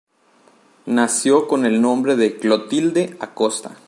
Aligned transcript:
Nació 0.87 1.47
con 1.47 1.63
el 1.63 1.79
nombre 1.79 2.15
de 2.15 2.35
Clotilde 2.35 3.15
Acosta. 3.19 3.77